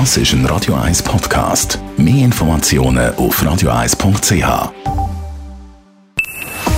[0.00, 1.78] Das ist ein Radio 1 Podcast.
[1.96, 4.72] Mehr Informationen auf radio1.ch.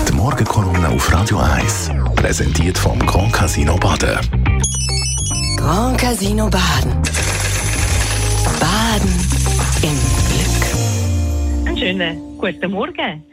[0.07, 4.19] Die Morgenkolumne auf Radio 1 präsentiert vom Grand Casino Baden.
[5.57, 6.93] Grand Casino Baden.
[8.61, 9.15] Baden
[9.83, 9.97] im
[10.29, 11.69] Glück.
[11.69, 13.25] Einen schönen guten Morgen.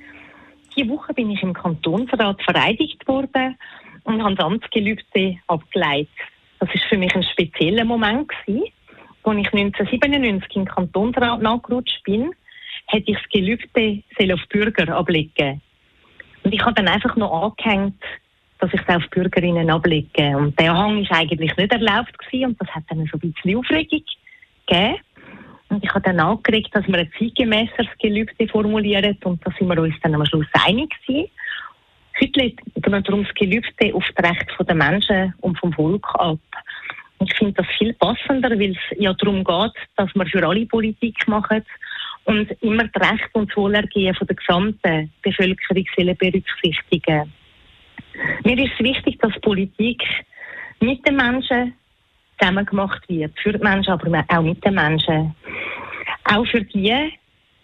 [0.77, 3.57] Diese Woche bin ich im Kantonsrat vereidigt worden
[4.05, 6.07] und habe das Amtsgelübde abgeleitet.
[6.61, 8.72] Das war für mich ein spezieller Moment gewesen.
[9.23, 12.31] Als ich 1997 im Kantonsrat nachgerutscht bin,
[12.87, 15.61] hätte ich das Gelübde auf Bürger ablegen
[16.43, 18.01] Und ich habe dann einfach noch angehängt,
[18.59, 20.37] dass ich es auf Bürgerinnen ablege.
[20.37, 23.57] Und der Hang war eigentlich nicht erlaubt gewesen, und das hat dann so ein bisschen
[23.57, 24.03] Aufregung
[24.65, 24.95] gegeben.
[25.69, 29.81] Und ich habe dann angeregt, dass wir ein zeitgemäßeres Gelübde formulieren und da sind wir
[29.81, 31.29] uns dann am Schluss einig gewesen.
[32.21, 36.39] Heute geht es darum, das Gelübde auf das Recht der Menschen und vom Volk ab.
[37.23, 41.27] Ich finde das viel passender, weil es ja darum geht, dass wir für alle Politik
[41.27, 41.63] machen
[42.25, 47.33] und immer das Recht und Wohlergehen von der gesamten Bevölkerung berücksichtigen.
[48.43, 50.03] Mir ist es wichtig, dass Politik
[50.79, 51.73] mit den Menschen
[52.37, 53.37] zusammen gemacht wird.
[53.39, 55.35] Für die Menschen, aber auch mit den Menschen.
[56.25, 57.13] Auch für die,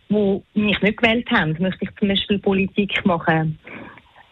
[0.10, 3.60] die mich nicht gewählt haben, möchte ich zum Beispiel Politik machen.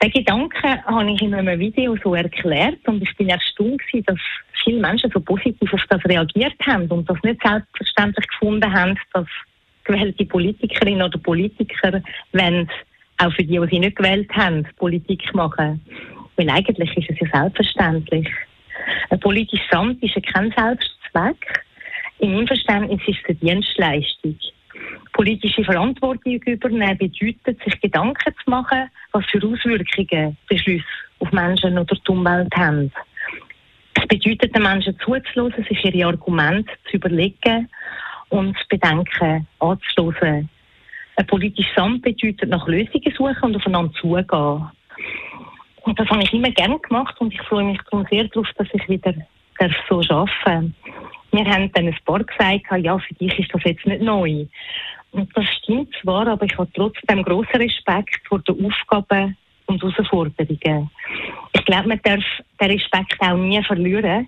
[0.02, 4.20] Den Gedanken habe ich in einem Video so erklärt und ich bin erstaunt gewesen, dass
[4.64, 9.26] viele Menschen so positiv auf das reagiert haben und das nicht selbstverständlich gefunden haben, dass
[9.84, 12.02] gewählte Politikerinnen oder Politiker
[12.34, 12.70] wenn
[13.18, 15.82] auch für die, die sie nicht gewählt haben, Politik machen.
[16.36, 18.28] Weil eigentlich ist es ja selbstverständlich.
[19.10, 21.64] Ein politisches Amt ist ja kein Selbstzweck.
[22.20, 24.38] In meinem Verständnis ist es eine Dienstleistung.
[25.18, 30.86] Politische Verantwortung übernehmen bedeutet, sich Gedanken zu machen, was für Auswirkungen Beschlüsse
[31.18, 32.92] auf Menschen oder die Umwelt haben.
[33.96, 37.68] Es bedeutet, den Menschen zuzulassen, sich ihre Argumente zu überlegen
[38.30, 40.48] und Bedenken anzustoßen.
[41.16, 44.68] Ein politisches Amt bedeutet nach Lösungen suchen und aufeinander zugehen.
[45.82, 48.68] Und das habe ich immer gerne gemacht und ich freue mich darum sehr darauf, dass
[48.72, 49.16] ich wieder
[49.90, 50.08] so arbeiten
[50.46, 50.74] darf.
[51.32, 54.46] Wir haben dann ein paar gesagt, ja, für dich ist das jetzt nicht neu.
[55.12, 59.38] Und das stimmt zwar, aber ich habe trotzdem grossen Respekt vor den Aufgaben
[59.68, 60.90] und Herausforderungen.
[61.54, 62.24] Ich glaube, man darf
[62.60, 64.28] den Respekt auch nie verlieren,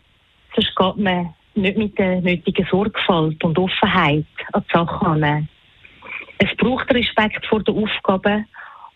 [0.55, 5.49] sonst geht man nicht mit der nötigen Sorgfalt und Offenheit an die Sache an.
[6.37, 8.45] Es braucht Respekt vor den Aufgaben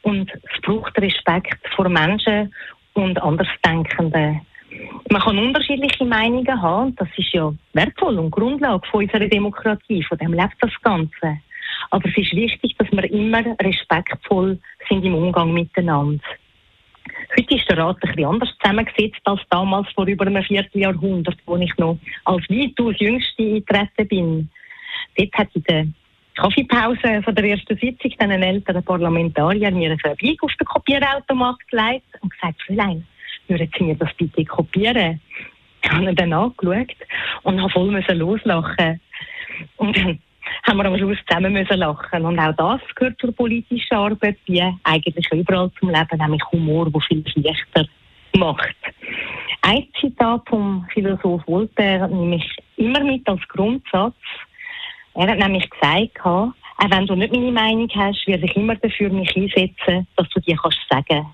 [0.03, 2.53] und es braucht Respekt vor Menschen
[2.93, 4.41] und Andersdenkenden.
[5.09, 10.17] Man kann unterschiedliche Meinungen haben, das ist ja wertvoll und Grundlage von unserer Demokratie, von
[10.17, 11.39] dem lebt das Ganze.
[11.89, 16.23] Aber es ist wichtig, dass wir immer respektvoll sind im Umgang miteinander.
[17.37, 21.57] Heute ist der Rat ein bisschen anders zusammengesetzt als damals vor über einem Vierteljahrhundert, wo
[21.57, 24.49] ich noch als weitaus Jüngste eingetreten bin.
[25.17, 25.87] Dort hat in der
[26.35, 31.57] Kaffeepause von der ersten Sitzung dann ein älterer Parlamentarier mir ein Verbieg auf den Kopierautomat
[31.69, 33.05] gelegt und gesagt, Fräulein,
[33.47, 35.19] würden Sie mir das bitte kopieren?
[35.83, 36.95] Ich habe ihn dann angeschaut
[37.43, 38.99] und habe voll loslachen
[39.77, 39.97] Und
[40.63, 42.25] haben wir am Schluss zusammen müssen lachen.
[42.25, 47.01] Und auch das gehört zur politischen Arbeit, wie eigentlich überall zum Leben, nämlich Humor, der
[47.01, 47.85] viel leichter
[48.37, 48.75] macht.
[49.61, 54.15] Ein Zitat vom Philosoph Voltaire nehme ich immer mit als Grundsatz.
[55.15, 56.53] Er hat nämlich gesagt, auch
[56.89, 60.57] wenn du nicht meine Meinung hast, werde ich immer dafür mich einsetzen, dass du dir
[60.57, 61.27] kannst sagen.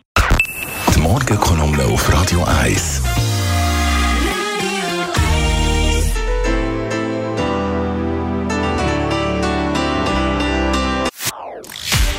[0.95, 3.38] Die Morgenkolumne auf Radio 1.